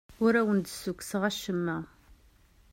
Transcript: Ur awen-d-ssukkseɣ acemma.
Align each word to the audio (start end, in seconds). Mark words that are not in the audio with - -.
Ur 0.25 0.33
awen-d-ssukkseɣ 0.39 1.21
acemma. 1.29 1.77